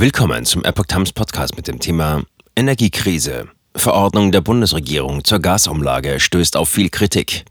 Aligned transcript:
Willkommen 0.00 0.44
zum 0.44 0.62
Epoch 0.62 0.86
Times 0.86 1.12
Podcast 1.12 1.56
mit 1.56 1.66
dem 1.66 1.80
Thema 1.80 2.22
Energiekrise. 2.54 3.48
Verordnung 3.74 4.30
der 4.30 4.42
Bundesregierung 4.42 5.24
zur 5.24 5.40
Gasumlage 5.40 6.20
stößt 6.20 6.56
auf 6.56 6.68
viel 6.68 6.88
Kritik. 6.88 7.44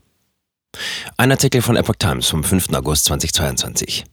Ein 1.17 1.31
Artikel 1.31 1.61
von 1.61 1.75
Epoch 1.75 1.97
Times 1.99 2.29
vom 2.29 2.45
5. 2.45 2.69
August 2.71 3.03
2022. 3.03 4.05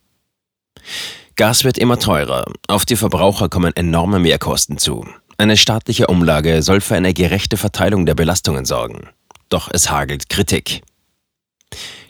Gas 1.37 1.63
wird 1.63 1.79
immer 1.79 2.01
teurer. 2.01 2.45
Auf 2.67 2.85
die 2.85 2.97
Verbraucher 2.97 3.49
kommen 3.49 3.71
enorme 3.77 4.19
Mehrkosten 4.19 4.79
zu. 4.79 5.07
Eine 5.39 5.57
staatliche 5.57 6.09
Umlage 6.09 6.63
soll 6.63 6.81
für 6.81 6.97
eine 6.97 7.15
gerechte 7.15 7.57
Verteilung 7.57 8.05
der 8.05 8.17
Belastungen 8.17 8.65
sorgen. 8.65 9.11
Doch 9.49 9.71
es 9.73 9.93
hagelt 9.93 10.29
Kritik. 10.29 10.83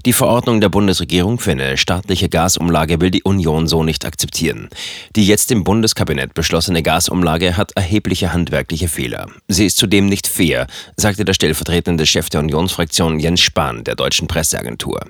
Die 0.07 0.13
Verordnung 0.13 0.61
der 0.61 0.69
Bundesregierung 0.69 1.39
für 1.39 1.53
eine 1.53 1.79
staatliche 1.79 2.29
Gasumlage 2.29 3.01
will 3.01 3.11
die 3.11 3.23
Union 3.23 3.67
so 3.67 3.83
nicht 3.83 4.05
akzeptieren. 4.05 4.69
Die 5.17 5.27
jetzt 5.27 5.51
im 5.51 5.65
Bundeskabinett 5.65 6.35
beschlossene 6.35 6.83
Gasumlage 6.83 7.57
hat 7.57 7.73
erhebliche 7.75 8.35
handwerkliche 8.35 8.89
Fehler. 8.89 9.29
Sie 9.49 9.65
ist 9.65 9.79
zudem 9.79 10.07
nicht 10.07 10.27
fair, 10.27 10.67
sagte 10.97 11.25
der 11.25 11.33
stellvertretende 11.33 12.05
Chef 12.05 12.29
der 12.29 12.41
Unionsfraktion 12.41 13.19
Jens 13.19 13.41
Spahn 13.41 13.83
der 13.85 13.95
deutschen 13.95 14.29
Presseagentur. 14.29 15.01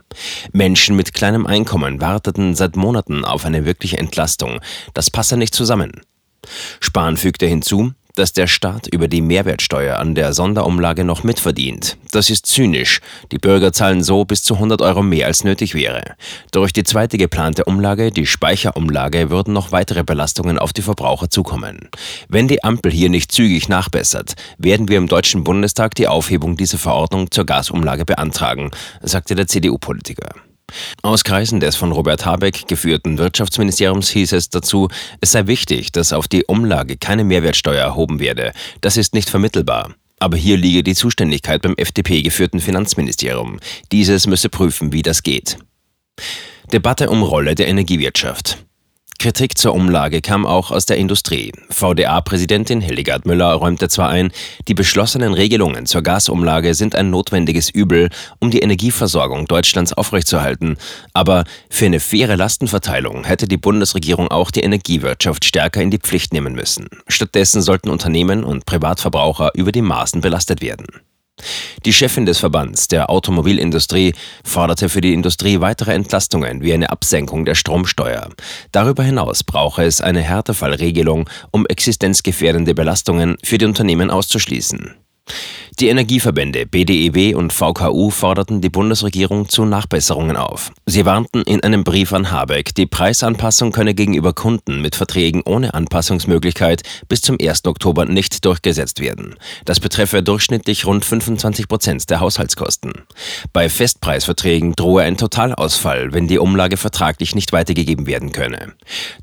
Menschen 0.52 0.94
mit 0.94 1.12
kleinem 1.12 1.46
Einkommen 1.46 2.00
warteten 2.00 2.54
seit 2.54 2.76
Monaten 2.76 3.24
auf 3.24 3.44
eine 3.44 3.64
wirkliche 3.64 3.98
Entlastung. 3.98 4.60
Das 4.92 5.10
passe 5.10 5.36
nicht 5.36 5.54
zusammen. 5.54 6.02
Spahn 6.80 7.16
fügte 7.16 7.46
hinzu, 7.46 7.92
dass 8.14 8.32
der 8.32 8.46
Staat 8.46 8.86
über 8.86 9.08
die 9.08 9.20
Mehrwertsteuer 9.20 9.98
an 9.98 10.14
der 10.14 10.32
Sonderumlage 10.32 11.04
noch 11.04 11.24
mitverdient. 11.24 11.96
Das 12.12 12.30
ist 12.30 12.46
zynisch. 12.46 13.00
Die 13.32 13.38
Bürger 13.38 13.72
zahlen 13.72 14.02
so 14.02 14.24
bis 14.24 14.42
zu 14.42 14.54
100 14.54 14.82
Euro 14.82 15.02
mehr 15.02 15.26
als 15.26 15.44
nötig 15.44 15.74
wäre. 15.74 16.14
Durch 16.52 16.72
die 16.72 16.84
zweite 16.84 17.18
geplante 17.18 17.64
Umlage, 17.64 18.10
die 18.10 18.26
Speicherumlage, 18.26 19.30
würden 19.30 19.52
noch 19.52 19.72
weitere 19.72 20.04
Belastungen 20.04 20.58
auf 20.58 20.72
die 20.72 20.82
Verbraucher 20.82 21.28
zukommen. 21.28 21.88
Wenn 22.28 22.48
die 22.48 22.62
Ampel 22.62 22.92
hier 22.92 23.10
nicht 23.10 23.32
zügig 23.32 23.68
nachbessert, 23.68 24.34
werden 24.58 24.88
wir 24.88 24.98
im 24.98 25.08
Deutschen 25.08 25.44
Bundestag 25.44 25.94
die 25.94 26.08
Aufhebung 26.08 26.56
dieser 26.56 26.78
Verordnung 26.78 27.30
zur 27.30 27.46
Gasumlage 27.46 28.04
beantragen, 28.04 28.70
sagte 29.02 29.34
der 29.34 29.48
CDU-Politiker. 29.48 30.34
Aus 31.02 31.24
Kreisen 31.24 31.60
des 31.60 31.76
von 31.76 31.92
Robert 31.92 32.24
Habeck 32.24 32.66
geführten 32.66 33.18
Wirtschaftsministeriums 33.18 34.08
hieß 34.10 34.32
es 34.32 34.50
dazu, 34.50 34.88
es 35.20 35.32
sei 35.32 35.46
wichtig, 35.46 35.92
dass 35.92 36.12
auf 36.12 36.28
die 36.28 36.44
Umlage 36.44 36.96
keine 36.96 37.24
Mehrwertsteuer 37.24 37.82
erhoben 37.82 38.20
werde. 38.20 38.52
Das 38.80 38.96
ist 38.96 39.14
nicht 39.14 39.30
vermittelbar. 39.30 39.94
Aber 40.18 40.36
hier 40.36 40.56
liege 40.56 40.82
die 40.82 40.94
Zuständigkeit 40.94 41.60
beim 41.60 41.74
FDP 41.76 42.22
geführten 42.22 42.60
Finanzministerium. 42.60 43.58
Dieses 43.92 44.26
müsse 44.26 44.48
prüfen, 44.48 44.92
wie 44.92 45.02
das 45.02 45.22
geht. 45.22 45.58
Debatte 46.72 47.10
um 47.10 47.22
Rolle 47.22 47.54
der 47.54 47.68
Energiewirtschaft. 47.68 48.64
Kritik 49.24 49.56
zur 49.56 49.72
Umlage 49.72 50.20
kam 50.20 50.44
auch 50.44 50.70
aus 50.70 50.84
der 50.84 50.98
Industrie. 50.98 51.50
VDA-Präsidentin 51.70 52.82
Hildegard 52.82 53.24
Müller 53.24 53.54
räumte 53.54 53.88
zwar 53.88 54.10
ein, 54.10 54.30
die 54.68 54.74
beschlossenen 54.74 55.32
Regelungen 55.32 55.86
zur 55.86 56.02
Gasumlage 56.02 56.74
sind 56.74 56.94
ein 56.94 57.08
notwendiges 57.08 57.70
Übel, 57.70 58.10
um 58.38 58.50
die 58.50 58.58
Energieversorgung 58.58 59.46
Deutschlands 59.46 59.94
aufrechtzuerhalten, 59.94 60.76
aber 61.14 61.44
für 61.70 61.86
eine 61.86 62.00
faire 62.00 62.36
Lastenverteilung 62.36 63.24
hätte 63.24 63.48
die 63.48 63.56
Bundesregierung 63.56 64.28
auch 64.28 64.50
die 64.50 64.60
Energiewirtschaft 64.60 65.46
stärker 65.46 65.80
in 65.80 65.90
die 65.90 65.96
Pflicht 65.96 66.34
nehmen 66.34 66.54
müssen. 66.54 66.88
Stattdessen 67.08 67.62
sollten 67.62 67.88
Unternehmen 67.88 68.44
und 68.44 68.66
Privatverbraucher 68.66 69.52
über 69.54 69.72
die 69.72 69.80
Maßen 69.80 70.20
belastet 70.20 70.60
werden. 70.60 70.84
Die 71.84 71.92
Chefin 71.92 72.26
des 72.26 72.38
Verbands 72.38 72.88
der 72.88 73.10
Automobilindustrie 73.10 74.14
forderte 74.44 74.88
für 74.88 75.00
die 75.00 75.12
Industrie 75.12 75.60
weitere 75.60 75.92
Entlastungen 75.92 76.62
wie 76.62 76.72
eine 76.72 76.90
Absenkung 76.90 77.44
der 77.44 77.54
Stromsteuer. 77.54 78.30
Darüber 78.72 79.02
hinaus 79.02 79.44
brauche 79.44 79.84
es 79.84 80.00
eine 80.00 80.22
Härtefallregelung, 80.22 81.28
um 81.50 81.66
existenzgefährdende 81.66 82.74
Belastungen 82.74 83.36
für 83.42 83.58
die 83.58 83.66
Unternehmen 83.66 84.10
auszuschließen. 84.10 84.94
Die 85.80 85.88
Energieverbände 85.88 86.66
BDEW 86.66 87.34
und 87.34 87.52
VKU 87.52 88.10
forderten 88.10 88.60
die 88.60 88.68
Bundesregierung 88.68 89.48
zu 89.48 89.64
Nachbesserungen 89.64 90.36
auf. 90.36 90.70
Sie 90.86 91.04
warnten 91.04 91.42
in 91.42 91.64
einem 91.64 91.82
Brief 91.82 92.12
an 92.12 92.30
Habeck, 92.30 92.76
die 92.76 92.86
Preisanpassung 92.86 93.72
könne 93.72 93.92
gegenüber 93.92 94.34
Kunden 94.34 94.80
mit 94.80 94.94
Verträgen 94.94 95.42
ohne 95.44 95.74
Anpassungsmöglichkeit 95.74 96.82
bis 97.08 97.22
zum 97.22 97.38
1. 97.42 97.64
Oktober 97.64 98.04
nicht 98.04 98.44
durchgesetzt 98.44 99.00
werden. 99.00 99.34
Das 99.64 99.80
betreffe 99.80 100.22
durchschnittlich 100.22 100.86
rund 100.86 101.04
25 101.04 101.66
Prozent 101.66 102.08
der 102.08 102.20
Haushaltskosten. 102.20 102.92
Bei 103.52 103.68
Festpreisverträgen 103.68 104.74
drohe 104.76 105.02
ein 105.02 105.16
Totalausfall, 105.16 106.12
wenn 106.12 106.28
die 106.28 106.38
Umlage 106.38 106.76
vertraglich 106.76 107.34
nicht 107.34 107.52
weitergegeben 107.52 108.06
werden 108.06 108.30
könne. 108.30 108.74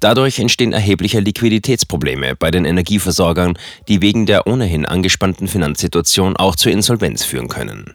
Dadurch 0.02 0.38
entstehen 0.38 0.74
erhebliche 0.74 1.22
Liquiditätsprobleme 1.22 2.36
bei 2.36 2.52
den 2.52 2.66
Energieversorgern, 2.66 3.58
die 3.88 4.02
wegen 4.02 4.26
der 4.26 4.48
ohnehin 4.48 4.86
angespannten 4.86 5.48
Finanzsituation 5.48 6.36
auch 6.42 6.56
zur 6.56 6.72
Insolvenz 6.72 7.24
führen 7.24 7.48
können. 7.48 7.94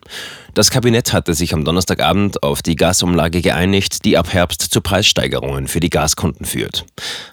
Das 0.55 0.71
Kabinett 0.71 1.13
hatte 1.13 1.35
sich 1.35 1.53
am 1.53 1.65
Donnerstagabend 1.65 2.43
auf 2.43 2.63
die 2.63 2.77
Gasumlage 2.77 3.43
geeinigt, 3.43 4.07
die 4.07 4.17
ab 4.17 4.33
Herbst 4.33 4.63
zu 4.63 4.81
Preissteigerungen 4.81 5.69
für 5.69 5.81
die 5.81 5.91
Gaskunden 5.91 6.47
führt. 6.47 6.87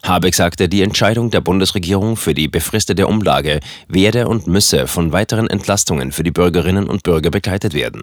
Habeck 0.04 0.36
sagte, 0.36 0.68
die 0.68 0.82
Entscheidung 0.82 1.32
der 1.32 1.40
Bundesregierung 1.40 2.18
für 2.18 2.34
die 2.34 2.50
befristete 2.50 3.08
Umlage 3.08 3.62
werde 3.88 4.28
und 4.28 4.48
müsse 4.48 4.88
von 4.88 5.14
weiteren 5.14 5.50
Entlastungen 5.50 6.12
für 6.12 6.24
die 6.24 6.32
Bürgerinnen 6.32 6.90
und 6.90 7.04
Bürger 7.04 7.32
begleitet 7.32 7.74
werden. 7.74 8.02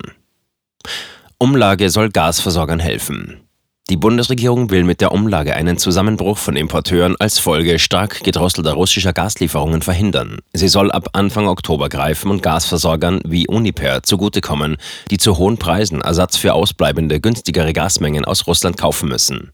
Umlage 1.38 1.90
soll 1.90 2.10
Gasversorgern 2.10 2.80
helfen. 2.80 3.42
Die 3.90 3.96
Bundesregierung 3.96 4.70
will 4.70 4.84
mit 4.84 5.00
der 5.00 5.10
Umlage 5.10 5.56
einen 5.56 5.76
Zusammenbruch 5.76 6.38
von 6.38 6.54
Importeuren 6.54 7.16
als 7.18 7.40
Folge 7.40 7.80
stark 7.80 8.22
gedrosselter 8.22 8.74
russischer 8.74 9.12
Gaslieferungen 9.12 9.82
verhindern. 9.82 10.38
Sie 10.52 10.68
soll 10.68 10.92
ab 10.92 11.08
Anfang 11.14 11.48
Oktober 11.48 11.88
greifen 11.88 12.30
und 12.30 12.40
Gasversorgern 12.40 13.20
wie 13.26 13.48
Uniper 13.48 14.04
zugutekommen, 14.04 14.76
die 15.10 15.18
zu 15.18 15.38
hohen 15.38 15.56
Preisen 15.56 16.02
Ersatz 16.02 16.36
für 16.36 16.54
ausbleibende 16.54 17.20
günstigere 17.20 17.72
Gasmengen 17.72 18.24
aus 18.24 18.46
Russland 18.46 18.78
kaufen 18.78 19.08
müssen. 19.08 19.50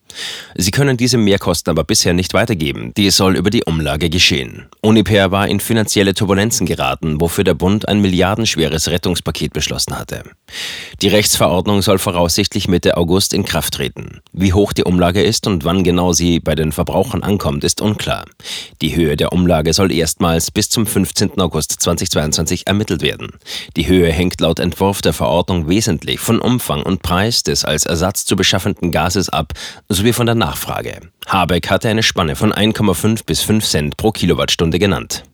Sie 0.54 0.70
können 0.70 0.96
diese 0.96 1.18
Mehrkosten 1.18 1.70
aber 1.70 1.84
bisher 1.84 2.12
nicht 2.12 2.34
weitergeben. 2.34 2.92
Dies 2.96 3.16
soll 3.16 3.36
über 3.36 3.50
die 3.50 3.64
Umlage 3.64 4.10
geschehen. 4.10 4.66
Uniper 4.80 5.30
war 5.30 5.48
in 5.48 5.60
finanzielle 5.60 6.14
Turbulenzen 6.14 6.66
geraten, 6.66 7.20
wofür 7.20 7.44
der 7.44 7.54
Bund 7.54 7.88
ein 7.88 8.00
milliardenschweres 8.00 8.88
Rettungspaket 8.88 9.52
beschlossen 9.52 9.98
hatte. 9.98 10.22
Die 11.02 11.08
Rechtsverordnung 11.08 11.82
soll 11.82 11.98
voraussichtlich 11.98 12.68
Mitte 12.68 12.96
August 12.96 13.34
in 13.34 13.44
Kraft 13.44 13.74
treten. 13.74 14.20
Wie 14.32 14.52
hoch 14.52 14.72
die 14.72 14.84
Umlage 14.84 15.22
ist 15.22 15.46
und 15.46 15.64
wann 15.64 15.84
genau 15.84 16.12
sie 16.12 16.40
bei 16.40 16.54
den 16.54 16.72
Verbrauchern 16.72 17.22
ankommt, 17.22 17.64
ist 17.64 17.80
unklar. 17.80 18.24
Die 18.80 18.96
Höhe 18.96 19.16
der 19.16 19.32
Umlage 19.32 19.72
soll 19.72 19.92
erstmals 19.92 20.50
bis 20.50 20.68
zum 20.68 20.86
15. 20.86 21.40
August 21.40 21.72
2022 21.80 22.66
ermittelt 22.66 23.02
werden. 23.02 23.30
Die 23.76 23.86
Höhe 23.86 24.10
hängt 24.10 24.40
laut 24.40 24.58
Entwurf 24.58 25.02
der 25.02 25.12
Verordnung 25.12 25.68
wesentlich 25.68 26.20
von 26.20 26.40
Umfang 26.40 26.82
und 26.82 27.02
Preis 27.02 27.42
des 27.42 27.64
als 27.64 27.86
Ersatz 27.86 28.24
zu 28.24 28.36
beschaffenden 28.36 28.92
Gases 28.92 29.28
ab 29.28 29.52
sowie 29.88 30.05
von 30.12 30.26
der 30.26 30.34
Nachfrage. 30.34 31.00
Habeck 31.26 31.70
hatte 31.70 31.88
eine 31.88 32.02
Spanne 32.02 32.36
von 32.36 32.52
1,5 32.52 33.26
bis 33.26 33.42
5 33.42 33.64
Cent 33.64 33.96
pro 33.96 34.10
Kilowattstunde 34.12 34.78
genannt. 34.78 35.24